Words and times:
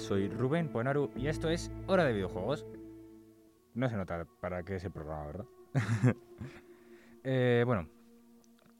Soy 0.00 0.28
Rubén 0.28 0.68
Ponaru 0.68 1.10
y 1.14 1.26
esto 1.26 1.50
es 1.50 1.70
Hora 1.86 2.04
de 2.04 2.14
Videojuegos. 2.14 2.66
No 3.74 3.88
se 3.88 3.96
nota 3.96 4.26
para 4.40 4.62
qué 4.62 4.76
ese 4.76 4.90
programa, 4.90 5.26
¿verdad? 5.26 5.44
Eh, 7.22 7.64
bueno, 7.66 7.86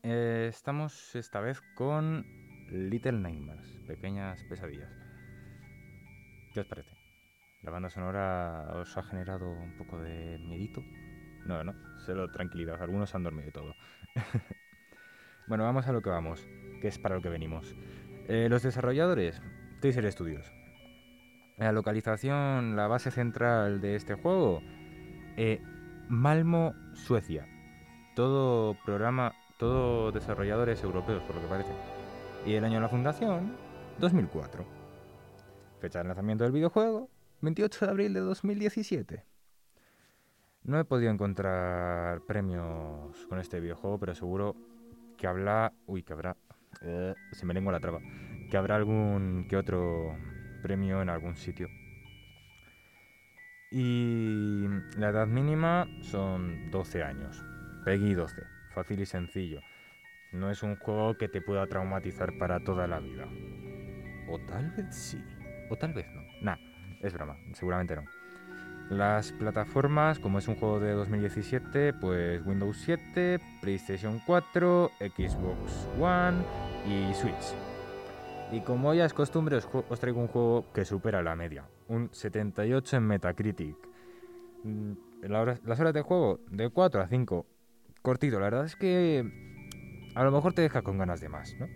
eh, 0.03 0.47
estamos 0.48 1.14
esta 1.14 1.41
vez 1.41 1.60
con 1.75 2.25
Little 2.70 3.12
Nightmares, 3.12 3.78
Pequeñas 3.86 4.42
Pesadillas. 4.44 4.91
¿Qué 6.54 6.60
os 6.60 6.66
parece? 6.66 6.97
¿La 7.62 7.70
banda 7.70 7.91
sonora 7.91 8.72
os 8.76 8.97
ha 8.97 9.03
generado 9.03 9.47
un 9.50 9.76
poco 9.76 10.00
de 10.00 10.38
miedito? 10.38 10.82
No, 11.44 11.62
no, 11.62 11.75
solo 11.98 12.30
tranquilidad, 12.30 12.80
algunos 12.80 13.14
han 13.14 13.25
dormido 13.25 13.50
y 13.50 13.53
todo. 13.53 13.75
bueno, 15.47 15.64
vamos 15.64 15.86
a 15.86 15.92
lo 15.92 16.00
que 16.00 16.09
vamos, 16.09 16.48
que 16.80 16.88
es 16.88 16.98
para 16.98 17.16
lo 17.16 17.20
que 17.20 17.28
venimos. 17.28 17.76
Eh, 18.26 18.48
los 18.48 18.62
desarrolladores, 18.62 19.42
Taser 19.82 20.10
Studios. 20.10 20.50
La 21.60 21.72
localización, 21.72 22.75
la 22.75 22.87
base 22.87 23.10
central 23.10 23.82
de 23.82 23.94
este 23.94 24.15
juego, 24.15 24.62
eh, 25.37 25.60
Malmo, 26.09 26.75
Suecia. 26.94 27.47
Todo 28.16 28.78
programa, 28.82 29.34
todo 29.59 30.10
desarrolladores 30.10 30.82
europeos, 30.82 31.22
por 31.25 31.37
lo 31.37 31.43
que 31.43 31.48
parece. 31.48 31.72
Y 32.47 32.54
el 32.54 32.65
año 32.65 32.76
de 32.76 32.81
la 32.81 32.88
fundación, 32.88 33.54
2004. 33.98 34.65
Fecha 35.81 35.98
de 35.98 36.06
lanzamiento 36.06 36.44
del 36.44 36.54
videojuego, 36.54 37.10
28 37.43 37.84
de 37.84 37.91
abril 37.91 38.15
de 38.15 38.21
2017. 38.21 39.27
No 40.62 40.81
he 40.81 40.84
podido 40.87 41.12
encontrar 41.12 42.22
premios 42.22 43.27
con 43.28 43.38
este 43.38 43.60
videojuego, 43.60 43.98
pero 43.98 44.15
seguro 44.15 44.56
que 45.19 45.27
habla... 45.27 45.75
Uy, 45.87 46.04
que 46.04 46.15
habrá... 46.15 46.38
eh, 46.81 47.15
se 47.32 47.44
me 47.44 47.53
lengua 47.53 47.71
la 47.71 47.81
traba. 47.81 48.00
Que 48.50 48.56
habrá 48.56 48.77
algún 48.77 49.47
que 49.47 49.59
otro 49.59 50.16
premio 50.60 51.03
en 51.03 51.09
algún 51.09 51.37
sitio. 51.37 51.69
Y 53.71 54.66
la 54.97 55.10
edad 55.10 55.26
mínima 55.26 55.87
son 56.03 56.71
12 56.71 57.03
años. 57.03 57.44
Peggy 57.84 58.15
12. 58.15 58.43
Fácil 58.75 59.00
y 59.00 59.06
sencillo. 59.06 59.60
No 60.32 60.50
es 60.50 60.62
un 60.62 60.76
juego 60.76 61.16
que 61.16 61.28
te 61.28 61.41
pueda 61.41 61.66
traumatizar 61.66 62.37
para 62.38 62.60
toda 62.60 62.87
la 62.87 63.00
vida. 63.00 63.26
O 64.28 64.38
tal 64.47 64.71
vez 64.72 64.94
sí. 64.94 65.22
O 65.69 65.76
tal 65.76 65.93
vez 65.93 66.06
no. 66.12 66.22
Nah, 66.43 66.56
es 67.00 67.12
broma. 67.12 67.37
Seguramente 67.53 67.97
no. 67.97 68.04
Las 68.91 69.31
plataformas, 69.31 70.19
como 70.19 70.41
es 70.41 70.48
un 70.48 70.56
juego 70.56 70.81
de 70.81 70.91
2017, 70.92 71.92
pues 71.94 72.44
Windows 72.44 72.77
7, 72.78 73.38
PlayStation 73.60 74.21
4, 74.27 74.91
Xbox 74.98 75.88
One 76.00 76.38
y 76.88 77.15
Switch. 77.15 77.54
Y 78.52 78.60
como 78.62 78.92
ya 78.94 79.04
es 79.04 79.14
costumbre, 79.14 79.56
os, 79.56 79.68
os 79.88 80.00
traigo 80.00 80.20
un 80.20 80.26
juego 80.26 80.72
que 80.72 80.84
supera 80.84 81.22
la 81.22 81.36
media. 81.36 81.64
Un 81.88 82.08
78 82.12 82.97
en 82.97 83.02
Metacritic. 83.04 83.76
Mm, 84.64 84.92
las 85.22 85.80
horas 85.80 85.94
de 85.94 86.02
juego, 86.02 86.41
de 86.50 86.68
4 86.68 87.02
a 87.02 87.06
5. 87.06 87.47
Cortito, 88.02 88.41
la 88.41 88.47
verdad 88.47 88.64
es 88.64 88.74
que 88.74 89.24
a 90.14 90.24
lo 90.24 90.32
mejor 90.32 90.52
te 90.52 90.62
deja 90.62 90.82
con 90.82 90.98
ganas 90.98 91.20
de 91.20 91.28
más, 91.28 91.54
¿no? 91.60 91.68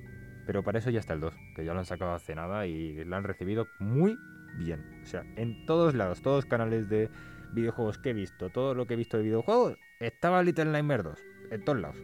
Pero 0.47 0.65
para 0.65 0.79
eso 0.79 0.91
ya 0.91 1.01
está 1.01 1.15
el 1.15 1.21
2, 1.21 1.35
que 1.55 1.65
ya 1.65 1.73
lo 1.75 1.79
han 1.79 1.85
sacado 1.85 2.13
hace 2.13 2.35
nada 2.35 2.67
y 2.67 3.05
lo 3.05 3.17
han 3.17 3.25
recibido 3.25 3.67
muy 3.79 4.17
bien. 4.59 5.01
O 5.03 5.07
sea, 5.07 5.25
en 5.37 5.67
todos 5.67 5.95
lados, 5.95 6.23
todos 6.23 6.45
los 6.45 6.47
canales 6.47 6.89
de 6.89 7.09
videojuegos 7.53 7.99
que 7.99 8.11
he 8.11 8.15
visto, 8.15 8.51
todo 8.51 8.75
lo 8.75 8.87
que 8.87 8.95
he 8.95 8.97
visto 8.97 9.17
de 9.17 9.23
videojuegos, 9.23 9.79
estaba 10.01 10.43
Little 10.43 10.67
Nightmares 10.67 11.05
2. 11.05 11.19
En 11.53 11.65
todos 11.65 11.81
lados. 11.81 11.97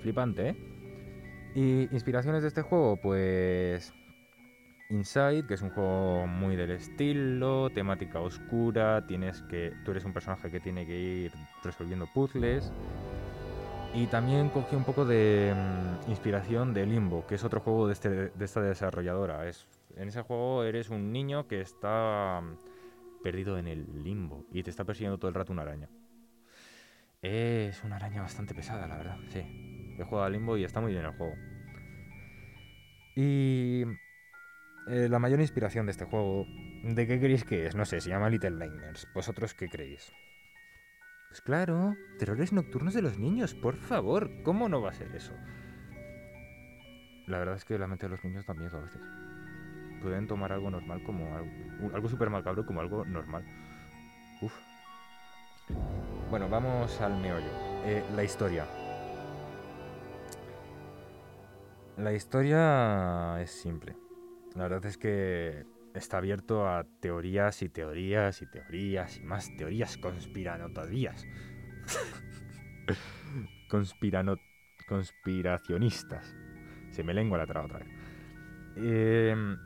Flipante, 0.00 0.48
¿eh? 0.48 0.56
Y 1.54 1.94
inspiraciones 1.94 2.42
de 2.42 2.48
este 2.48 2.62
juego, 2.62 2.98
pues... 3.00 3.92
Inside, 4.88 5.46
que 5.46 5.54
es 5.54 5.62
un 5.62 5.70
juego 5.70 6.26
muy 6.26 6.56
del 6.56 6.70
estilo, 6.70 7.70
temática 7.70 8.20
oscura, 8.20 9.06
tienes 9.06 9.42
que... 9.42 9.72
Tú 9.84 9.90
eres 9.90 10.04
un 10.04 10.12
personaje 10.12 10.50
que 10.50 10.60
tiene 10.60 10.86
que 10.86 10.98
ir 10.98 11.32
resolviendo 11.62 12.06
puzzles. 12.12 12.72
Y 13.94 14.06
también 14.06 14.50
cogí 14.50 14.76
un 14.76 14.84
poco 14.84 15.04
de 15.04 15.54
mm, 15.54 16.10
inspiración 16.10 16.74
de 16.74 16.86
Limbo, 16.86 17.26
que 17.26 17.36
es 17.36 17.44
otro 17.44 17.60
juego 17.60 17.86
de, 17.86 17.94
este, 17.94 18.08
de 18.08 18.44
esta 18.44 18.60
desarrolladora. 18.60 19.48
Es, 19.48 19.66
en 19.96 20.08
ese 20.08 20.22
juego 20.22 20.64
eres 20.64 20.90
un 20.90 21.12
niño 21.12 21.48
que 21.48 21.60
está 21.60 22.40
mm, 22.42 23.22
perdido 23.22 23.58
en 23.58 23.66
el 23.66 24.04
limbo 24.04 24.44
y 24.52 24.62
te 24.62 24.70
está 24.70 24.84
persiguiendo 24.84 25.18
todo 25.18 25.28
el 25.28 25.34
rato 25.34 25.52
una 25.52 25.62
araña. 25.62 25.88
Es 27.22 27.82
una 27.82 27.96
araña 27.96 28.22
bastante 28.22 28.54
pesada, 28.54 28.86
la 28.86 28.98
verdad, 28.98 29.18
sí. 29.30 29.40
He 29.98 30.04
jugado 30.04 30.26
a 30.26 30.30
Limbo 30.30 30.56
y 30.56 30.64
está 30.64 30.80
muy 30.80 30.92
bien 30.92 31.04
el 31.06 31.12
juego. 31.12 31.34
Y 33.16 33.84
eh, 34.86 35.08
la 35.08 35.18
mayor 35.18 35.40
inspiración 35.40 35.86
de 35.86 35.92
este 35.92 36.04
juego, 36.04 36.46
¿de 36.84 37.06
qué 37.06 37.18
creéis 37.18 37.44
que 37.44 37.66
es? 37.66 37.74
No 37.74 37.84
sé, 37.84 38.00
se 38.00 38.10
llama 38.10 38.30
Little 38.30 38.50
Nightmares. 38.52 39.08
¿Vosotros 39.14 39.54
qué 39.54 39.68
creéis? 39.68 40.12
Pues 41.28 41.40
claro, 41.40 41.96
terrores 42.18 42.52
nocturnos 42.52 42.94
de 42.94 43.02
los 43.02 43.18
niños, 43.18 43.54
por 43.54 43.76
favor. 43.76 44.30
¿Cómo 44.44 44.68
no 44.68 44.80
va 44.80 44.90
a 44.90 44.94
ser 44.94 45.14
eso? 45.14 45.34
La 47.26 47.38
verdad 47.38 47.56
es 47.56 47.64
que 47.64 47.78
la 47.78 47.88
mente 47.88 48.06
de 48.06 48.10
los 48.10 48.24
niños 48.24 48.46
da 48.46 48.54
miedo 48.54 48.78
a 48.78 48.82
veces. 48.82 49.02
Pueden 50.00 50.28
tomar 50.28 50.52
algo 50.52 50.70
normal 50.70 51.02
como 51.02 51.36
algo, 51.36 51.94
algo 51.94 52.08
súper 52.08 52.30
macabro 52.30 52.64
como 52.64 52.80
algo 52.80 53.04
normal. 53.04 53.44
Uf. 54.40 54.54
Bueno, 56.30 56.48
vamos 56.48 57.00
al 57.00 57.20
meollo. 57.20 57.50
Eh, 57.84 58.04
la 58.14 58.22
historia. 58.22 58.66
La 61.96 62.12
historia 62.12 63.42
es 63.42 63.50
simple. 63.50 63.96
La 64.56 64.64
verdad 64.64 64.86
es 64.86 64.96
que 64.96 65.66
está 65.94 66.18
abierto 66.18 66.66
a 66.66 66.84
teorías 67.00 67.62
y 67.62 67.68
teorías 67.68 68.42
y 68.42 68.46
teorías 68.46 69.18
y 69.18 69.22
más 69.22 69.54
teorías 69.56 69.98
conspiranotodías. 69.98 71.26
Conspirano 73.68 74.36
conspiracionistas. 74.88 76.34
Se 76.90 77.02
me 77.02 77.12
lengua 77.12 77.38
la 77.38 77.46
traba 77.46 77.66
otra 77.66 77.80
vez. 77.80 77.88
Em, 78.76 79.58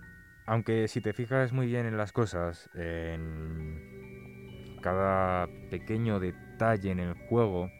aunque 0.47 0.89
si 0.89 1.01
te 1.01 1.13
fijas 1.13 1.53
muy 1.53 1.67
bien 1.67 1.87
en 1.87 1.97
las 1.97 2.13
cosas, 2.13 2.69
en 2.75 4.79
cada 4.83 5.47
pequeño 5.71 6.19
detalle 6.19 6.91
en 6.91 6.99
el 6.99 7.15
juego, 7.29 7.71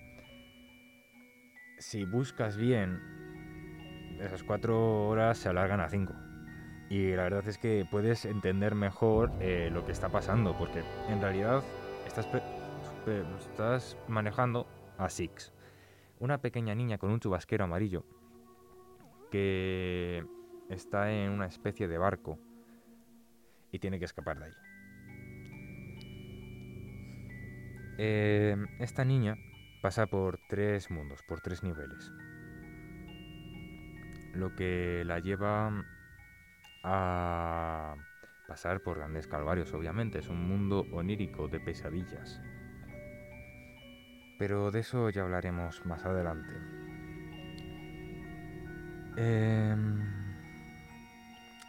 si 1.79 2.05
buscas 2.05 2.57
bien, 2.57 3.01
esas 4.21 4.45
cuatro 4.45 5.09
horas 5.09 5.39
se 5.39 5.49
alargan 5.49 5.81
a 5.81 5.89
cinco. 5.89 6.15
Y 6.91 7.15
la 7.15 7.23
verdad 7.23 7.47
es 7.47 7.57
que 7.57 7.87
puedes 7.89 8.25
entender 8.25 8.75
mejor 8.75 9.31
eh, 9.41 9.71
lo 9.73 9.87
que 9.87 9.93
está 9.93 10.09
pasando, 10.09 10.59
porque 10.59 10.83
en 11.09 11.23
realidad 11.23 11.63
estás, 12.05 12.29
estás 13.39 13.97
manejando 14.09 14.67
a 14.99 15.09
Six, 15.09 15.53
una 16.19 16.39
pequeña 16.39 16.75
niña 16.75 16.99
con 16.99 17.11
un 17.11 17.21
chubasquero 17.21 17.65
amarillo 17.65 18.05
que 19.31 20.27
está 20.69 21.13
en 21.13 21.31
una 21.31 21.47
especie 21.47 21.87
de 21.87 21.97
barco 21.97 22.41
y 23.71 23.79
tiene 23.79 24.01
que 24.01 24.07
escapar 24.07 24.41
de 24.41 24.45
ahí. 24.47 24.53
Eh, 27.99 28.57
esta 28.81 29.05
niña 29.05 29.37
pasa 29.81 30.07
por 30.07 30.41
tres 30.49 30.91
mundos, 30.91 31.23
por 31.23 31.41
tres 31.41 31.63
niveles 31.63 32.11
lo 34.35 34.55
que 34.55 35.03
la 35.05 35.19
lleva 35.19 35.85
a 36.83 37.95
pasar 38.47 38.81
por 38.81 38.99
grandes 38.99 39.27
calvarios, 39.27 39.73
obviamente. 39.75 40.19
Es 40.19 40.29
un 40.29 40.47
mundo 40.49 40.87
onírico 40.93 41.49
de 41.49 41.61
pesadillas. 41.61 42.41
Pero 44.39 44.71
de 44.71 44.81
eso 44.81 45.11
ya 45.11 45.23
hablaremos 45.23 45.85
más 45.87 46.05
adelante. 46.05 46.55
Em, 49.17 50.01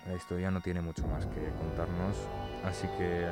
la 0.07 0.15
historia 0.15 0.51
no 0.51 0.61
tiene 0.61 0.81
mucho 0.81 1.05
más 1.07 1.25
que 1.25 1.49
contarnos, 1.59 2.29
así 2.63 2.87
que 2.97 3.27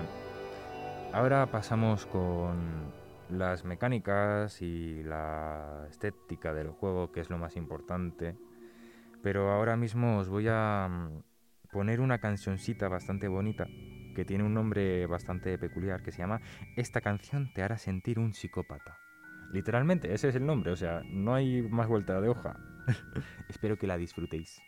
ahora 1.13 1.45
pasamos 1.45 2.05
con 2.05 2.91
las 3.29 3.63
mecánicas 3.63 4.61
y 4.61 5.03
la 5.03 5.87
estética 5.89 6.53
del 6.53 6.69
juego, 6.69 7.11
que 7.11 7.21
es 7.21 7.29
lo 7.29 7.37
más 7.37 7.55
importante 7.55 8.35
pero 9.21 9.51
ahora 9.51 9.75
mismo 9.75 10.19
os 10.19 10.29
voy 10.29 10.47
a 10.49 10.89
poner 11.71 12.01
una 12.01 12.19
cancioncita 12.19 12.87
bastante 12.87 13.27
bonita 13.27 13.67
que 14.15 14.25
tiene 14.25 14.43
un 14.43 14.53
nombre 14.53 15.05
bastante 15.05 15.57
peculiar 15.57 16.01
que 16.01 16.11
se 16.11 16.19
llama 16.19 16.41
Esta 16.75 17.01
canción 17.01 17.51
te 17.53 17.63
hará 17.63 17.77
sentir 17.77 18.19
un 18.19 18.33
psicópata. 18.33 18.97
Literalmente, 19.51 20.13
ese 20.13 20.29
es 20.29 20.35
el 20.35 20.45
nombre, 20.45 20.71
o 20.71 20.75
sea, 20.75 21.01
no 21.05 21.33
hay 21.33 21.61
más 21.63 21.87
vuelta 21.87 22.19
de 22.21 22.29
hoja. 22.29 22.57
Espero 23.49 23.77
que 23.77 23.87
la 23.87 23.97
disfrutéis. 23.97 24.61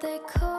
they 0.00 0.20
call 0.28 0.57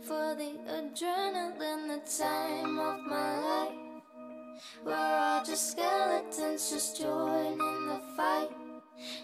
For 0.00 0.34
the 0.34 0.58
adrenaline, 0.68 1.86
the 1.88 2.00
time 2.24 2.78
of 2.78 3.00
my 3.02 3.38
life. 3.38 3.78
We're 4.84 4.94
all 4.94 5.44
just 5.44 5.72
skeletons, 5.72 6.70
just 6.70 6.98
joining 6.98 7.58
the 7.58 8.00
fight 8.16 8.48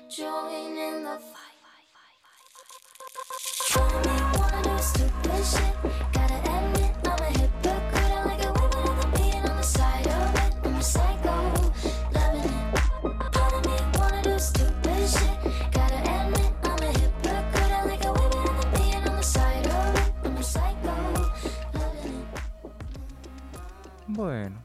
Joining 0.09 1.05
the 1.05 1.19
fight. 1.19 1.49
Call 3.71 4.01
me 4.01 4.17
one 4.41 4.79
stupid 4.83 5.45
shit. 5.45 5.98
Bueno. 24.09 24.62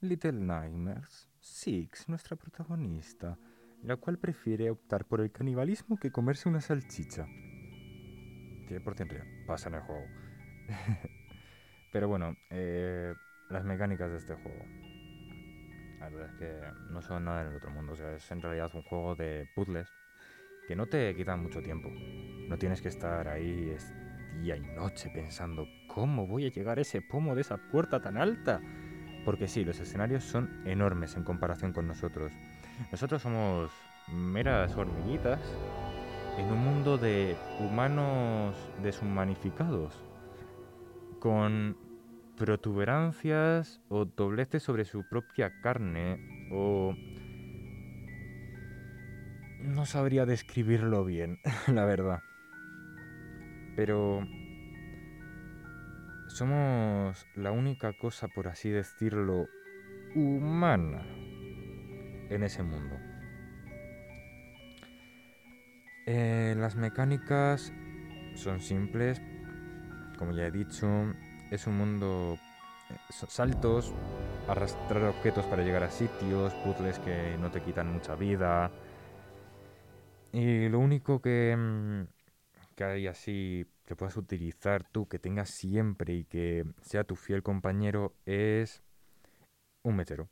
Little 0.00 0.32
Nightmares. 0.32 1.28
Six, 1.40 2.08
nuestra 2.08 2.34
protagonista, 2.34 3.38
la 3.84 3.96
cual 3.96 4.18
prefiere 4.18 4.68
optar 4.68 5.04
por 5.04 5.20
el 5.20 5.30
canibalismo 5.30 5.96
que 5.96 6.10
comerse 6.10 6.48
una 6.48 6.60
salchicha. 6.60 7.24
100% 8.68 9.08
real, 9.08 9.28
pasa 9.46 9.68
en 9.68 9.76
el 9.76 9.80
juego. 9.82 10.06
Pero 11.92 12.08
bueno, 12.08 12.36
eh, 12.50 13.14
las 13.48 13.64
mecánicas 13.64 14.10
de 14.10 14.16
este 14.16 14.34
juego. 14.34 14.64
La 16.00 16.08
verdad 16.08 16.26
es 16.26 16.34
que 16.34 16.92
no 16.92 17.00
son 17.02 17.26
nada 17.26 17.42
en 17.42 17.48
el 17.50 17.56
otro 17.56 17.70
mundo. 17.70 17.92
O 17.92 17.96
sea, 17.96 18.12
es 18.12 18.28
en 18.32 18.42
realidad 18.42 18.72
un 18.74 18.82
juego 18.82 19.14
de 19.14 19.48
puzzles 19.54 19.88
que 20.66 20.74
no 20.74 20.86
te 20.86 21.14
quitan 21.14 21.44
mucho 21.44 21.62
tiempo. 21.62 21.88
No 22.48 22.58
tienes 22.58 22.82
que 22.82 22.88
estar 22.88 23.28
ahí 23.28 23.72
día 24.40 24.56
y 24.56 24.60
noche 24.60 25.10
pensando 25.14 25.64
cómo 25.96 26.26
voy 26.26 26.44
a 26.44 26.50
llegar 26.50 26.76
a 26.76 26.82
ese 26.82 27.00
pomo 27.00 27.34
de 27.34 27.40
esa 27.40 27.56
puerta 27.56 28.02
tan 28.02 28.18
alta. 28.18 28.60
Porque 29.24 29.48
sí, 29.48 29.64
los 29.64 29.80
escenarios 29.80 30.24
son 30.24 30.60
enormes 30.66 31.16
en 31.16 31.24
comparación 31.24 31.72
con 31.72 31.88
nosotros. 31.88 32.32
Nosotros 32.92 33.22
somos 33.22 33.70
meras 34.12 34.76
hormiguitas 34.76 35.40
en 36.36 36.52
un 36.52 36.58
mundo 36.58 36.98
de 36.98 37.34
humanos 37.60 38.54
deshumanificados, 38.82 39.94
con 41.18 41.78
protuberancias 42.36 43.80
o 43.88 44.04
dobleces 44.04 44.62
sobre 44.62 44.84
su 44.84 45.02
propia 45.08 45.62
carne 45.62 46.20
o... 46.52 46.94
No 49.62 49.86
sabría 49.86 50.26
describirlo 50.26 51.06
bien, 51.06 51.38
la 51.72 51.86
verdad. 51.86 52.20
Pero... 53.76 54.20
Somos 56.36 57.26
la 57.34 57.50
única 57.50 57.94
cosa, 57.94 58.28
por 58.28 58.46
así 58.46 58.68
decirlo, 58.68 59.48
humana 60.14 61.00
en 62.28 62.42
ese 62.42 62.62
mundo. 62.62 62.94
Eh, 66.04 66.54
las 66.58 66.76
mecánicas 66.76 67.72
son 68.34 68.60
simples, 68.60 69.22
como 70.18 70.32
ya 70.32 70.48
he 70.48 70.50
dicho, 70.50 70.86
es 71.50 71.66
un 71.66 71.78
mundo 71.78 72.36
eh, 72.90 72.96
saltos, 73.08 73.94
arrastrar 74.46 75.04
objetos 75.04 75.46
para 75.46 75.62
llegar 75.62 75.84
a 75.84 75.90
sitios, 75.90 76.52
puzzles 76.66 76.98
que 76.98 77.38
no 77.40 77.50
te 77.50 77.62
quitan 77.62 77.90
mucha 77.90 78.14
vida. 78.14 78.70
Y 80.32 80.68
lo 80.68 80.80
único 80.80 81.22
que, 81.22 81.56
mm, 81.56 82.15
que 82.76 82.84
hay 82.84 83.06
así 83.06 83.66
que 83.86 83.96
puedas 83.96 84.16
utilizar 84.16 84.84
tú, 84.84 85.08
que 85.08 85.18
tengas 85.18 85.50
siempre 85.50 86.14
y 86.14 86.24
que 86.24 86.64
sea 86.82 87.04
tu 87.04 87.16
fiel 87.16 87.42
compañero 87.42 88.14
es 88.26 88.82
un 89.82 89.96
mechero. 89.96 90.28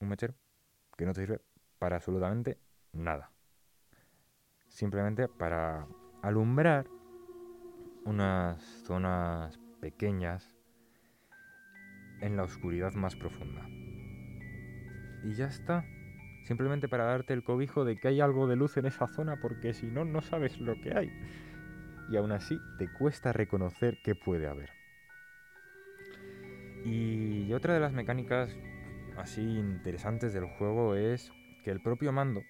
Un 0.00 0.08
mechero 0.08 0.34
que 0.96 1.04
no 1.04 1.12
te 1.12 1.20
sirve 1.20 1.40
para 1.78 1.96
absolutamente 1.96 2.58
nada. 2.92 3.30
Simplemente 4.68 5.28
para 5.28 5.86
alumbrar 6.22 6.86
unas 8.04 8.62
zonas 8.86 9.58
pequeñas 9.80 10.56
en 12.20 12.36
la 12.36 12.44
oscuridad 12.44 12.94
más 12.94 13.14
profunda. 13.16 13.66
Y 15.24 15.34
ya 15.34 15.46
está. 15.46 15.84
Simplemente 16.44 16.88
para 16.88 17.04
darte 17.04 17.32
el 17.32 17.42
cobijo 17.42 17.84
de 17.84 17.96
que 17.96 18.08
hay 18.08 18.20
algo 18.20 18.46
de 18.46 18.56
luz 18.56 18.76
en 18.76 18.86
esa 18.86 19.08
zona 19.08 19.40
porque 19.40 19.74
si 19.74 19.86
no, 19.86 20.04
no 20.04 20.20
sabes 20.20 20.60
lo 20.60 20.80
que 20.80 20.96
hay. 20.96 21.10
Y 22.10 22.16
aún 22.16 22.32
así 22.32 22.60
te 22.78 22.86
cuesta 22.92 23.32
reconocer 23.32 23.98
qué 24.04 24.14
puede 24.14 24.46
haber. 24.46 24.70
Y 26.84 27.52
otra 27.52 27.74
de 27.74 27.80
las 27.80 27.92
mecánicas 27.92 28.54
así 29.16 29.40
interesantes 29.40 30.32
del 30.34 30.44
juego 30.44 30.94
es 30.94 31.32
que 31.64 31.70
el 31.70 31.80
propio 31.80 32.12
mando 32.12 32.42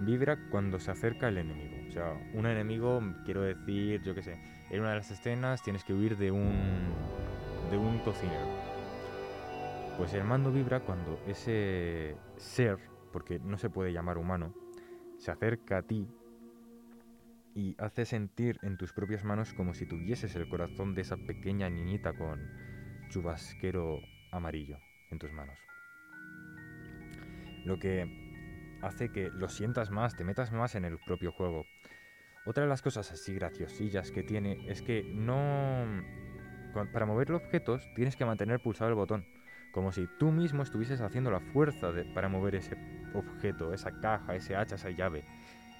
vibra 0.00 0.38
cuando 0.50 0.78
se 0.78 0.90
acerca 0.90 1.28
el 1.28 1.38
enemigo. 1.38 1.76
O 1.88 1.92
sea, 1.92 2.12
un 2.34 2.46
enemigo, 2.46 3.00
quiero 3.24 3.42
decir, 3.42 4.02
yo 4.02 4.14
qué 4.14 4.22
sé, 4.22 4.38
en 4.70 4.80
una 4.80 4.90
de 4.90 4.96
las 4.96 5.10
escenas 5.10 5.62
tienes 5.62 5.84
que 5.84 5.92
huir 5.92 6.16
de 6.16 6.30
un, 6.30 6.92
de 7.70 7.76
un 7.76 7.98
cocinero. 7.98 8.46
Pues 9.98 10.14
el 10.14 10.24
mando 10.24 10.50
vibra 10.50 10.80
cuando 10.80 11.20
ese 11.26 12.16
ser, 12.36 12.78
porque 13.12 13.38
no 13.38 13.58
se 13.58 13.70
puede 13.70 13.92
llamar 13.92 14.18
humano, 14.18 14.54
se 15.18 15.30
acerca 15.30 15.78
a 15.78 15.82
ti 15.82 16.08
y 17.54 17.74
hace 17.78 18.04
sentir 18.04 18.58
en 18.62 18.76
tus 18.76 18.92
propias 18.92 19.24
manos 19.24 19.52
como 19.54 19.74
si 19.74 19.86
tuvieses 19.86 20.34
el 20.36 20.48
corazón 20.48 20.94
de 20.94 21.02
esa 21.02 21.16
pequeña 21.16 21.68
niñita 21.68 22.12
con 22.12 22.40
chubasquero 23.08 24.00
amarillo 24.30 24.78
en 25.10 25.18
tus 25.18 25.32
manos. 25.32 25.58
Lo 27.64 27.78
que 27.78 28.06
hace 28.82 29.10
que 29.10 29.30
lo 29.30 29.48
sientas 29.48 29.90
más, 29.90 30.16
te 30.16 30.24
metas 30.24 30.52
más 30.52 30.74
en 30.74 30.84
el 30.84 30.98
propio 30.98 31.32
juego. 31.32 31.66
Otra 32.46 32.62
de 32.62 32.68
las 32.68 32.82
cosas 32.82 33.10
así 33.12 33.34
graciosillas 33.34 34.10
que 34.10 34.22
tiene 34.22 34.58
es 34.68 34.82
que 34.82 35.02
no... 35.02 35.84
Para 36.92 37.04
mover 37.04 37.30
los 37.30 37.42
objetos 37.42 37.86
tienes 37.96 38.16
que 38.16 38.24
mantener 38.24 38.60
pulsado 38.60 38.88
el 38.88 38.94
botón, 38.94 39.26
como 39.72 39.92
si 39.92 40.06
tú 40.18 40.30
mismo 40.30 40.62
estuvieses 40.62 41.00
haciendo 41.00 41.30
la 41.30 41.40
fuerza 41.40 41.92
para 42.14 42.28
mover 42.28 42.56
ese 42.56 42.76
objeto, 43.14 43.72
esa 43.72 44.00
caja, 44.00 44.34
ese 44.34 44.56
hacha, 44.56 44.74
esa 44.74 44.90
llave. 44.90 45.24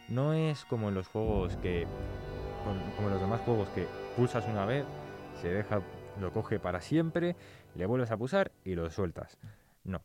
No 0.08 0.32
es 0.32 0.64
como 0.64 0.88
en 0.88 0.94
los 0.94 1.08
juegos 1.08 1.56
que... 1.58 1.86
como 2.96 3.08
en 3.08 3.14
los 3.14 3.20
demás 3.20 3.40
juegos 3.40 3.68
que 3.70 3.86
pulsas 4.16 4.46
una 4.48 4.64
vez, 4.64 4.84
se 5.40 5.48
deja, 5.48 5.82
lo 6.20 6.32
coge 6.32 6.58
para 6.58 6.80
siempre, 6.80 7.36
le 7.74 7.86
vuelves 7.86 8.10
a 8.10 8.16
pulsar 8.16 8.52
y 8.64 8.74
lo 8.74 8.90
sueltas. 8.90 9.38
No, 9.84 10.02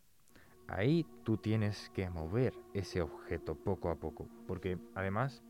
ahí 0.67 1.05
tú 1.23 1.37
tienes 1.37 1.89
que 1.93 2.09
mover 2.09 2.53
ese 2.73 3.01
objeto 3.01 3.55
poco 3.55 3.89
a 3.89 3.95
poco, 3.95 4.27
porque 4.47 4.77
además 4.93 5.43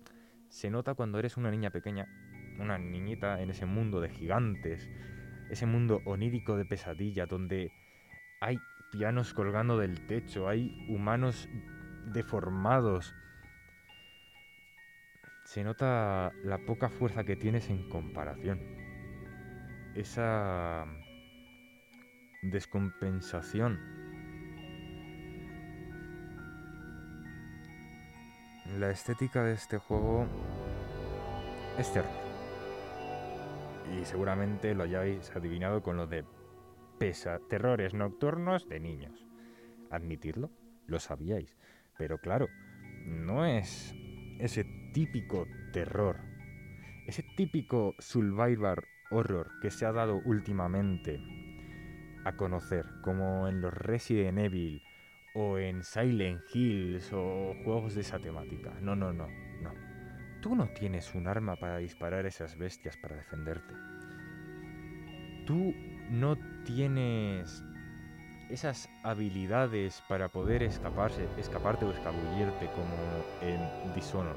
se 0.49 0.69
nota 0.69 0.93
cuando 0.93 1.19
eres 1.19 1.37
una 1.37 1.51
niña 1.51 1.69
pequeña, 1.69 2.07
una 2.59 2.77
niñita 2.77 3.41
en 3.41 3.49
ese 3.49 3.65
mundo 3.65 3.99
de 4.01 4.09
gigantes, 4.09 4.89
ese 5.49 5.65
mundo 5.65 6.01
onírico 6.05 6.57
de 6.57 6.65
pesadilla, 6.65 7.25
donde 7.25 7.71
hay 8.39 8.59
pianos 8.91 9.33
colgando 9.33 9.77
del 9.77 10.05
techo, 10.07 10.47
hay 10.47 10.85
humanos 10.89 11.49
deformados. 12.13 13.13
Se 15.45 15.63
nota 15.63 16.31
la 16.43 16.57
poca 16.59 16.89
fuerza 16.89 17.23
que 17.23 17.35
tienes 17.35 17.69
en 17.69 17.89
comparación. 17.89 18.59
Esa 19.95 20.85
descompensación 22.41 23.79
La 28.79 28.89
estética 28.89 29.41
de 29.43 29.53
este 29.53 29.77
juego 29.77 30.25
es 31.77 31.93
terror. 31.93 32.09
Y 33.95 34.03
seguramente 34.03 34.73
lo 34.73 34.83
hayáis 34.83 35.33
adivinado 35.33 35.81
con 35.81 35.95
lo 35.95 36.07
de 36.07 36.25
pesa 36.99 37.39
terrores 37.49 37.93
nocturnos 37.93 38.67
de 38.67 38.79
niños. 38.79 39.25
Admitidlo, 39.89 40.49
lo 40.87 40.99
sabíais. 40.99 41.55
Pero 41.97 42.19
claro, 42.19 42.47
no 43.05 43.45
es 43.45 43.95
ese 44.39 44.65
típico 44.93 45.47
terror, 45.71 46.17
ese 47.07 47.23
típico 47.35 47.95
survivor 47.99 48.87
horror 49.11 49.51
que 49.61 49.71
se 49.71 49.85
ha 49.85 49.91
dado 49.91 50.21
últimamente 50.25 51.19
a 52.25 52.35
conocer, 52.35 52.85
como 53.03 53.47
en 53.47 53.61
los 53.61 53.73
Resident 53.73 54.39
Evil 54.39 54.81
o 55.35 55.59
en 55.59 55.83
Silent 55.83 56.41
Hills 56.53 57.11
o 57.13 57.53
juegos 57.63 57.93
de 57.93 58.01
esa 58.01 58.19
temática. 58.19 58.73
No, 58.81 58.95
no, 58.95 59.13
no, 59.13 59.27
no. 59.61 59.71
Tú 60.41 60.55
no 60.55 60.69
tienes 60.69 61.13
un 61.13 61.27
arma 61.27 61.55
para 61.55 61.77
disparar 61.77 62.25
esas 62.25 62.57
bestias 62.57 62.97
para 62.97 63.15
defenderte. 63.15 63.73
Tú 65.45 65.73
no 66.09 66.35
tienes 66.65 67.63
esas 68.49 68.89
habilidades 69.03 70.03
para 70.07 70.29
poder 70.29 70.63
escaparse, 70.63 71.27
escaparte 71.37 71.85
o 71.85 71.91
escabullirte 71.91 72.69
como 72.71 72.95
en 73.41 73.93
Dishonored. 73.93 74.35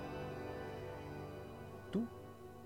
Tú 1.91 2.07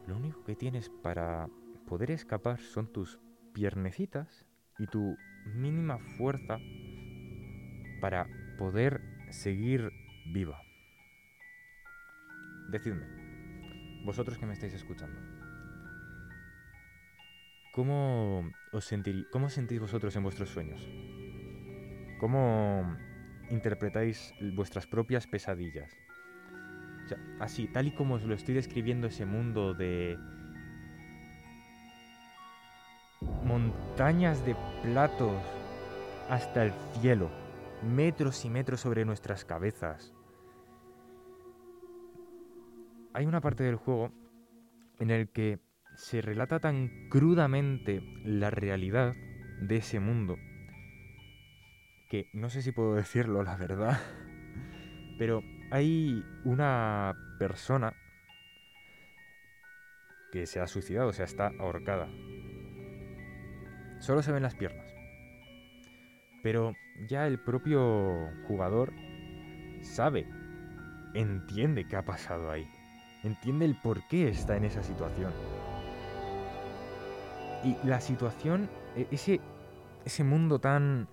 lo 0.07 0.17
único 0.17 0.45
que 0.45 0.57
tienes 0.57 0.91
para 1.03 1.49
poder 1.87 2.11
escapar 2.11 2.61
son 2.61 2.93
tus 2.93 3.19
piernecitas 3.53 4.45
y 4.79 4.87
tu 4.87 5.17
mínima 5.55 5.99
fuerza 6.17 6.59
para 8.01 8.27
poder 8.59 9.01
seguir 9.31 9.91
viva. 10.33 10.61
Decidme, 12.71 13.07
vosotros 14.05 14.39
que 14.39 14.47
me 14.47 14.55
estáis 14.55 14.75
escuchando, 14.75 15.21
¿cómo 17.73 18.51
os 18.73 18.91
cómo 19.33 19.49
sentís 19.49 19.81
vosotros 19.81 20.15
en 20.15 20.23
vuestros 20.23 20.51
sueños? 20.51 20.87
¿Cómo 22.21 22.97
interpretáis 23.51 24.33
vuestras 24.55 24.87
propias 24.87 25.27
pesadillas? 25.27 25.91
así, 27.41 27.69
tal 27.69 27.89
y 27.89 27.91
como 27.91 28.15
os 28.15 28.25
lo 28.25 28.35
estoy 28.35 28.55
describiendo 28.55 29.09
ese 29.09 29.27
mundo 29.27 29.75
de 29.75 30.17
montañas 33.45 34.45
de 34.47 34.57
platos 34.83 35.37
hasta 36.31 36.65
el 36.65 36.73
cielo, 37.01 37.31
metros 37.83 38.45
y 38.45 38.51
metros 38.51 38.81
sobre 38.81 39.05
nuestras 39.05 39.45
cabezas. 39.45 40.15
Hay 43.13 43.27
una 43.27 43.41
parte 43.41 43.65
del 43.65 43.77
juego 43.77 44.11
en 44.99 45.11
el 45.11 45.29
que 45.29 45.59
se 45.97 46.21
relata 46.21 46.61
tan 46.61 47.09
crudamente 47.09 48.03
la 48.25 48.51
realidad 48.51 49.15
de 49.61 49.77
ese 49.77 50.01
mundo 50.01 50.37
que 52.13 52.29
no 52.35 52.51
sé 52.51 52.61
si 52.61 52.73
puedo 52.73 52.95
decirlo, 52.97 53.43
la 53.43 53.57
verdad, 53.57 53.99
pero 55.19 55.43
hay 55.71 56.23
una 56.45 57.17
persona 57.39 57.95
que 60.31 60.47
se 60.47 60.61
ha 60.61 60.67
suicidado, 60.67 61.09
o 61.09 61.13
sea, 61.15 61.25
está 61.25 61.53
ahorcada. 61.59 62.09
Solo 64.01 64.23
se 64.23 64.33
ven 64.33 64.43
las 64.43 64.55
piernas. 64.55 64.95
Pero 66.43 66.75
ya 67.09 67.27
el 67.27 67.39
propio 67.39 68.29
jugador 68.47 68.93
sabe, 69.81 70.27
entiende 71.15 71.87
qué 71.87 71.97
ha 71.97 72.05
pasado 72.05 72.51
ahí. 72.51 72.67
Entiende 73.23 73.65
el 73.65 73.77
por 73.77 74.07
qué 74.09 74.29
está 74.29 74.57
en 74.57 74.65
esa 74.65 74.83
situación. 74.83 75.33
Y 77.65 77.77
la 77.87 78.01
situación, 78.01 78.69
e-, 78.97 79.07
ese, 79.11 79.41
ese 80.05 80.25
mundo 80.25 80.59
tan 80.59 81.09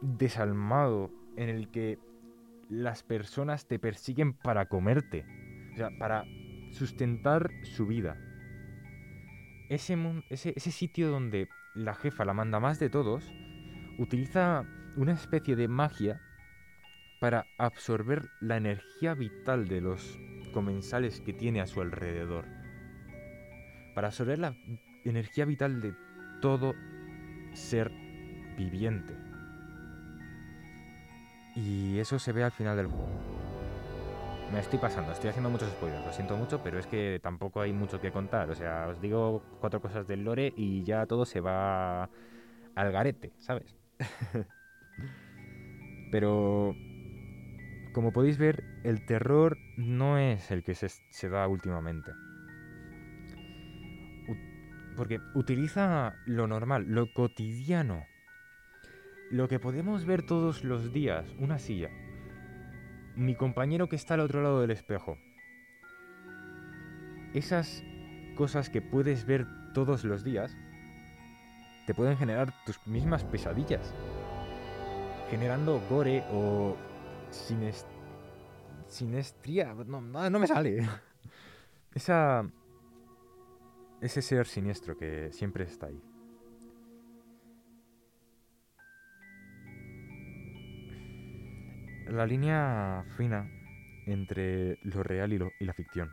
desalmado 0.00 1.10
en 1.36 1.48
el 1.48 1.70
que 1.70 1.98
las 2.68 3.02
personas 3.02 3.66
te 3.66 3.78
persiguen 3.78 4.34
para 4.34 4.66
comerte, 4.66 5.24
o 5.72 5.76
sea, 5.76 5.90
para 5.98 6.24
sustentar 6.70 7.50
su 7.62 7.86
vida. 7.86 8.16
Ese, 9.70 9.96
ese, 10.30 10.52
ese 10.56 10.70
sitio 10.70 11.10
donde 11.10 11.48
la 11.74 11.94
jefa, 11.94 12.24
la 12.24 12.34
manda 12.34 12.60
más 12.60 12.78
de 12.78 12.90
todos, 12.90 13.32
utiliza 13.98 14.64
una 14.96 15.12
especie 15.12 15.56
de 15.56 15.68
magia 15.68 16.20
para 17.20 17.46
absorber 17.58 18.30
la 18.40 18.56
energía 18.56 19.14
vital 19.14 19.68
de 19.68 19.80
los 19.80 20.18
comensales 20.52 21.20
que 21.20 21.32
tiene 21.32 21.60
a 21.60 21.66
su 21.66 21.80
alrededor. 21.80 22.46
Para 23.94 24.08
absorber 24.08 24.38
la 24.38 24.54
energía 25.04 25.44
vital 25.44 25.80
de 25.80 25.94
todo 26.40 26.74
ser 27.54 27.90
viviente. 28.56 29.14
Y 31.54 31.98
eso 31.98 32.18
se 32.18 32.32
ve 32.32 32.44
al 32.44 32.52
final 32.52 32.76
del 32.76 32.86
juego. 32.86 33.08
Me 34.52 34.60
estoy 34.60 34.78
pasando, 34.78 35.12
estoy 35.12 35.28
haciendo 35.30 35.50
muchos 35.50 35.68
spoilers, 35.70 36.06
lo 36.06 36.12
siento 36.12 36.36
mucho, 36.36 36.62
pero 36.62 36.78
es 36.78 36.86
que 36.86 37.20
tampoco 37.22 37.60
hay 37.60 37.72
mucho 37.72 38.00
que 38.00 38.10
contar. 38.10 38.50
O 38.50 38.54
sea, 38.54 38.86
os 38.88 39.00
digo 39.00 39.42
cuatro 39.60 39.80
cosas 39.80 40.06
del 40.06 40.24
lore 40.24 40.54
y 40.56 40.84
ya 40.84 41.04
todo 41.06 41.26
se 41.26 41.40
va 41.40 42.08
al 42.74 42.92
garete, 42.92 43.32
¿sabes? 43.38 43.76
pero, 46.10 46.74
como 47.92 48.12
podéis 48.12 48.38
ver, 48.38 48.64
el 48.84 49.04
terror 49.04 49.58
no 49.76 50.16
es 50.16 50.50
el 50.50 50.62
que 50.62 50.74
se, 50.74 50.88
se 50.88 51.28
da 51.28 51.46
últimamente. 51.46 52.12
Porque 54.98 55.20
utiliza 55.34 56.16
lo 56.26 56.46
normal, 56.46 56.84
lo 56.88 57.10
cotidiano 57.14 58.04
lo 59.30 59.48
que 59.48 59.58
podemos 59.58 60.04
ver 60.04 60.24
todos 60.24 60.64
los 60.64 60.92
días, 60.92 61.26
una 61.38 61.58
silla. 61.58 61.90
Mi 63.14 63.34
compañero 63.34 63.88
que 63.88 63.96
está 63.96 64.14
al 64.14 64.20
otro 64.20 64.42
lado 64.42 64.60
del 64.60 64.70
espejo. 64.70 65.18
Esas 67.34 67.82
cosas 68.36 68.70
que 68.70 68.80
puedes 68.80 69.26
ver 69.26 69.46
todos 69.74 70.04
los 70.04 70.24
días 70.24 70.56
te 71.86 71.94
pueden 71.94 72.16
generar 72.16 72.54
tus 72.64 72.78
mismas 72.86 73.24
pesadillas. 73.24 73.94
Generando 75.30 75.80
gore 75.90 76.24
o 76.32 76.76
sinest 77.30 77.86
sinestría. 78.86 79.74
No, 79.74 80.00
no 80.00 80.38
me 80.38 80.46
sale. 80.46 80.88
Esa. 81.94 82.48
Ese 84.00 84.22
ser 84.22 84.46
siniestro 84.46 84.96
que 84.96 85.32
siempre 85.32 85.64
está 85.64 85.86
ahí. 85.86 86.00
la 92.10 92.26
línea 92.26 93.04
fina 93.16 93.50
entre 94.06 94.78
lo 94.82 95.02
real 95.02 95.32
y, 95.32 95.38
lo, 95.38 95.50
y 95.60 95.64
la 95.64 95.74
ficción. 95.74 96.10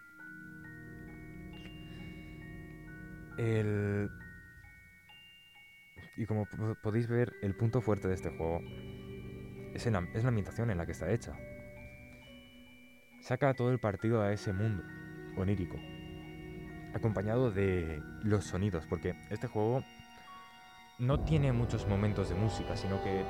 El... 3.37 4.09
Y 6.17 6.25
como 6.25 6.47
podéis 6.81 7.07
ver, 7.07 7.33
el 7.41 7.55
punto 7.55 7.81
fuerte 7.81 8.07
de 8.07 8.13
este 8.13 8.29
juego 8.29 8.61
es, 9.73 9.85
la, 9.87 10.07
es 10.13 10.23
la 10.23 10.29
ambientación 10.29 10.69
en 10.69 10.77
la 10.77 10.85
que 10.85 10.93
está 10.93 11.11
hecha. 11.11 11.33
Saca 13.21 13.53
todo 13.53 13.71
el 13.71 13.79
partido 13.79 14.21
a 14.21 14.31
ese 14.31 14.53
mundo 14.53 14.83
onírico, 15.37 15.77
acompañado 16.95 17.51
de 17.51 18.01
los 18.23 18.45
sonidos, 18.45 18.85
porque 18.87 19.15
este 19.29 19.47
juego 19.47 19.83
no 20.97 21.19
tiene 21.19 21.51
muchos 21.51 21.87
momentos 21.87 22.29
de 22.29 22.35
música, 22.35 22.77
sino 22.77 23.03
que 23.03 23.23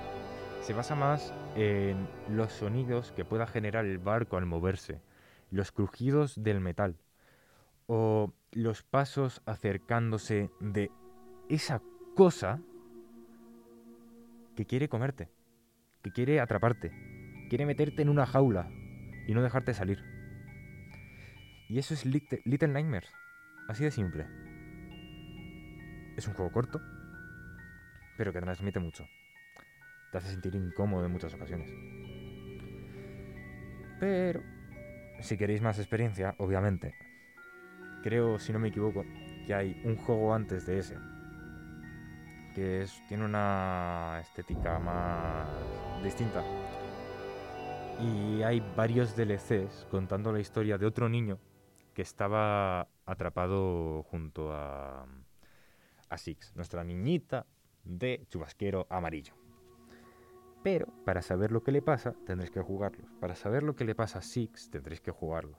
se 0.61 0.73
basa 0.73 0.95
más 0.95 1.33
en 1.55 2.07
los 2.29 2.53
sonidos 2.53 3.11
que 3.11 3.25
pueda 3.25 3.47
generar 3.47 3.85
el 3.85 3.97
barco 3.97 4.37
al 4.37 4.45
moverse, 4.45 5.01
los 5.49 5.71
crujidos 5.71 6.41
del 6.41 6.59
metal 6.59 6.97
o 7.87 8.33
los 8.51 8.83
pasos 8.83 9.41
acercándose 9.45 10.49
de 10.59 10.91
esa 11.49 11.81
cosa 12.15 12.61
que 14.55 14.65
quiere 14.65 14.89
comerte, 14.89 15.29
que 16.03 16.11
quiere 16.11 16.39
atraparte, 16.39 16.91
quiere 17.49 17.65
meterte 17.65 18.01
en 18.01 18.09
una 18.09 18.25
jaula 18.25 18.69
y 19.27 19.33
no 19.33 19.41
dejarte 19.41 19.73
salir. 19.73 20.03
Y 21.67 21.79
eso 21.79 21.93
es 21.93 22.05
Little 22.05 22.67
Nightmares, 22.67 23.11
así 23.67 23.83
de 23.83 23.91
simple. 23.91 24.25
Es 26.17 26.27
un 26.27 26.33
juego 26.33 26.51
corto, 26.51 26.81
pero 28.17 28.31
que 28.31 28.41
transmite 28.41 28.79
mucho 28.79 29.05
te 30.15 30.19
hace 30.19 30.29
sentir 30.29 30.55
incómodo 30.55 31.05
en 31.05 31.11
muchas 31.11 31.33
ocasiones. 31.33 31.69
Pero, 33.99 34.41
si 35.19 35.35
queréis 35.35 35.61
más 35.61 35.77
experiencia, 35.77 36.35
obviamente, 36.37 36.95
creo, 38.01 38.39
si 38.39 38.53
no 38.53 38.59
me 38.59 38.69
equivoco, 38.69 39.03
que 39.45 39.53
hay 39.53 39.81
un 39.83 39.97
juego 39.97 40.33
antes 40.33 40.65
de 40.65 40.79
ese, 40.79 40.95
que 42.53 42.83
es, 42.83 42.97
tiene 43.09 43.25
una 43.25 44.19
estética 44.21 44.79
más 44.79 45.49
distinta. 46.01 46.41
Y 47.99 48.41
hay 48.41 48.63
varios 48.73 49.17
DLCs 49.17 49.85
contando 49.91 50.31
la 50.31 50.39
historia 50.39 50.77
de 50.77 50.85
otro 50.85 51.09
niño 51.09 51.39
que 51.95 52.03
estaba 52.03 52.89
atrapado 53.05 54.03
junto 54.03 54.53
a, 54.53 55.07
a 56.09 56.17
Six, 56.17 56.55
nuestra 56.55 56.83
niñita 56.83 57.47
de 57.83 58.27
chubasquero 58.29 58.85
amarillo. 58.89 59.33
Pero 60.61 60.87
para 61.05 61.21
saber 61.21 61.51
lo 61.51 61.63
que 61.63 61.71
le 61.71 61.81
pasa, 61.81 62.13
tendréis 62.25 62.51
que 62.51 62.61
jugarlo. 62.61 63.05
Para 63.19 63.35
saber 63.35 63.63
lo 63.63 63.75
que 63.75 63.85
le 63.85 63.95
pasa 63.95 64.19
a 64.19 64.21
Six, 64.21 64.69
tendréis 64.69 64.99
que 65.01 65.11
jugarlo. 65.11 65.57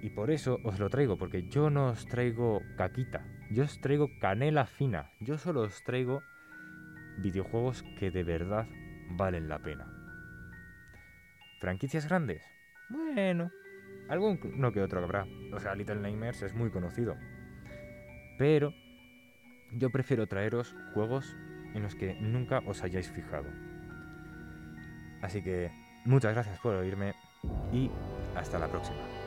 Y 0.00 0.10
por 0.10 0.30
eso 0.30 0.58
os 0.64 0.78
lo 0.78 0.88
traigo, 0.88 1.18
porque 1.18 1.48
yo 1.48 1.68
no 1.68 1.88
os 1.88 2.06
traigo 2.06 2.62
caquita, 2.76 3.26
yo 3.50 3.64
os 3.64 3.80
traigo 3.80 4.08
canela 4.20 4.66
fina, 4.66 5.10
yo 5.20 5.36
solo 5.36 5.62
os 5.62 5.82
traigo 5.82 6.22
videojuegos 7.18 7.82
que 7.98 8.12
de 8.12 8.22
verdad 8.22 8.66
valen 9.16 9.48
la 9.48 9.58
pena. 9.58 9.92
¿Franquicias 11.58 12.06
grandes? 12.06 12.44
Bueno, 12.88 13.50
algún 14.08 14.38
no 14.56 14.72
que 14.72 14.82
otro 14.82 15.02
habrá. 15.02 15.26
O 15.52 15.60
sea, 15.60 15.74
Little 15.74 15.96
Nightmares 15.96 16.42
es 16.42 16.54
muy 16.54 16.70
conocido. 16.70 17.16
Pero 18.38 18.72
yo 19.72 19.90
prefiero 19.90 20.26
traeros 20.26 20.74
juegos 20.94 21.36
en 21.74 21.82
los 21.82 21.94
que 21.94 22.14
nunca 22.20 22.62
os 22.66 22.82
hayáis 22.82 23.10
fijado. 23.10 23.48
Así 25.22 25.42
que 25.42 25.70
muchas 26.04 26.32
gracias 26.32 26.58
por 26.60 26.74
oírme 26.76 27.14
y 27.72 27.90
hasta 28.34 28.58
la 28.58 28.68
próxima. 28.68 29.17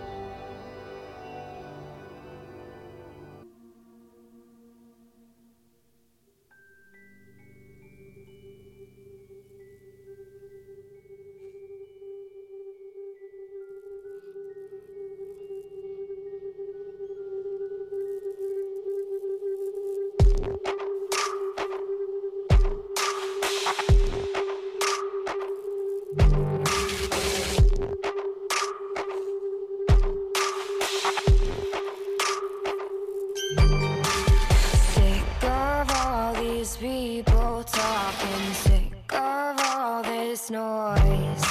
this 40.32 40.50
noise. 40.50 41.44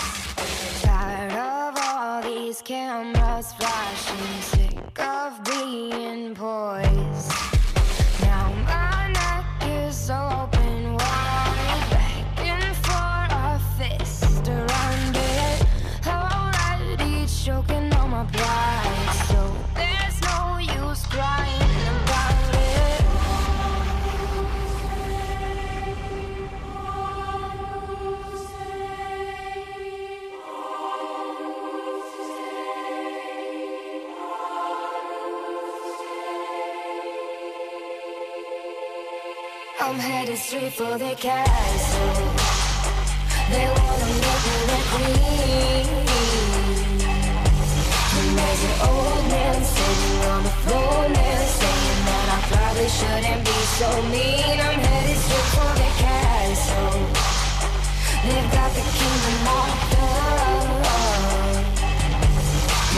Tired 0.81 1.33
of 1.33 1.77
all 1.77 2.23
these 2.23 2.63
cameras 2.63 3.53
flashing. 3.53 4.10
Straight 40.51 40.73
for 40.73 40.99
the 40.99 41.15
castle. 41.15 42.27
They 43.53 43.67
wanna 43.71 44.09
make 44.25 44.43
me 44.47 44.57
their 44.71 44.85
queen. 44.91 45.87
And 48.19 48.31
there's 48.39 48.63
an 48.69 48.75
old 48.91 49.25
man 49.31 49.59
sitting 49.63 50.21
on 50.33 50.43
the 50.43 50.55
floor 50.63 51.09
now, 51.09 51.41
saying 51.61 52.03
that 52.11 52.27
I 52.35 52.39
probably 52.51 52.89
shouldn't 52.99 53.43
be 53.47 53.59
so 53.79 53.89
mean. 54.11 54.59
I'm 54.67 54.81
headed 54.87 55.19
straight 55.23 55.51
for 55.55 55.73
the 55.83 55.91
castle. 56.03 56.99
They've 58.27 58.51
got 58.51 58.71
the 58.75 58.85
kingdom 58.99 59.37
locked 59.47 59.95
up. 60.03 60.35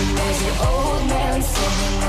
And 0.00 0.10
there's 0.16 0.42
an 0.48 0.54
old 0.72 1.02
man 1.06 1.42
sitting 1.42 2.01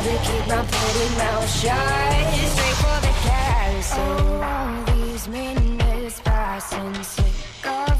Should 0.00 0.08
probably 0.08 0.26
keep 0.32 0.48
my 0.48 0.64
pretty 0.64 1.14
mouth 1.16 1.50
shut. 1.60 1.76
Straight 2.52 2.76
for 2.80 2.98
the 3.04 3.12
castle 3.28 4.42
All 4.42 4.84
these 4.94 5.28
minutes 5.28 6.20
passing 6.24 6.94
Sick 7.04 7.66
of 7.66 7.99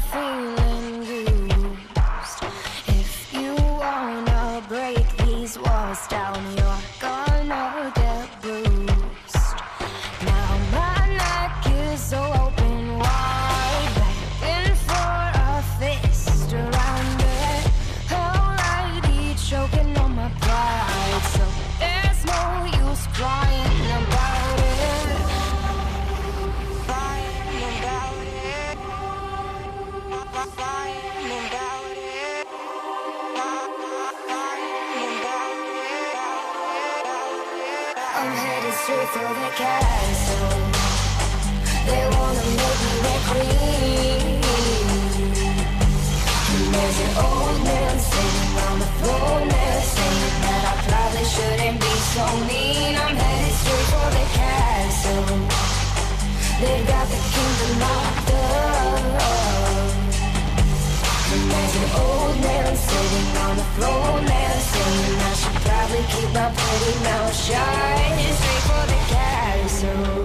on 63.51 63.57
the 63.57 63.63
there 64.25 64.59
saying 64.71 65.19
I 65.19 65.33
should 65.39 65.59
probably 65.65 66.03
keep 66.13 66.29
my 66.33 66.47
pretty 66.55 66.95
mouth 67.03 67.35
shut. 67.35 67.91
Straight 68.39 68.63
for 68.69 68.83
the 68.91 68.99
castle 69.11 70.20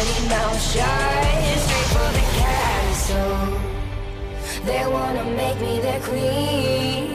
pretty 0.00 0.28
mouth 0.28 0.60
shut. 0.72 1.60
Straight 1.64 1.90
for 1.96 2.10
the 2.18 2.24
castle. 2.40 3.40
They 4.64 4.84
wanna 4.86 5.24
make 5.42 5.60
me 5.60 5.80
their 5.80 6.00
queen. 6.00 7.06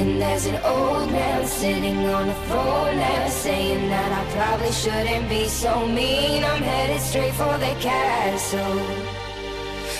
And 0.00 0.20
there's 0.22 0.46
an 0.46 0.60
old 0.64 1.10
man 1.10 1.46
sitting 1.46 1.98
on 2.06 2.26
the 2.28 2.34
throne 2.46 2.96
there 2.96 3.30
saying 3.30 3.88
that 3.88 4.10
I 4.20 4.22
probably 4.36 4.72
shouldn't 4.72 5.28
be 5.28 5.48
so 5.48 5.86
mean. 5.86 6.44
I'm 6.44 6.62
headed 6.62 7.00
straight 7.00 7.34
for 7.34 7.54
the 7.58 7.74
castle. 7.80 8.78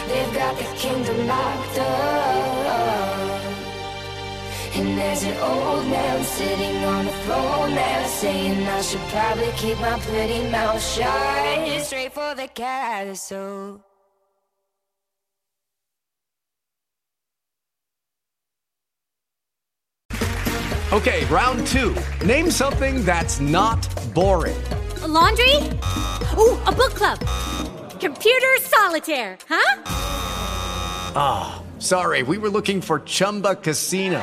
They've 0.08 0.34
got 0.34 0.56
the 0.56 0.68
kingdom 0.76 1.26
locked 1.26 1.78
up. 1.78 3.07
And 4.78 4.96
there's 4.96 5.24
an 5.24 5.36
old 5.38 5.88
man 5.88 6.22
sitting 6.22 6.84
on 6.84 7.06
the 7.06 7.10
throne 7.10 7.74
there 7.74 8.06
saying 8.06 8.64
I 8.64 8.80
should 8.80 9.00
probably 9.10 9.50
keep 9.56 9.76
my 9.80 9.98
pretty 9.98 10.48
mouth 10.50 10.80
shut. 10.80 11.82
Straight 11.82 12.12
for 12.12 12.36
the 12.36 12.46
castle. 12.46 13.80
Okay, 20.92 21.24
round 21.26 21.66
two. 21.66 21.96
Name 22.24 22.48
something 22.48 23.04
that's 23.04 23.40
not 23.40 23.82
boring. 24.14 24.62
A 25.02 25.08
laundry? 25.08 25.56
Ooh, 26.38 26.56
a 26.66 26.72
book 26.72 26.94
club. 26.94 27.18
Computer 27.98 28.56
solitaire, 28.60 29.38
huh? 29.48 29.82
Ah, 31.16 31.62
sorry, 31.80 32.22
we 32.22 32.38
were 32.38 32.48
looking 32.48 32.80
for 32.80 33.00
Chumba 33.00 33.56
Casino. 33.56 34.22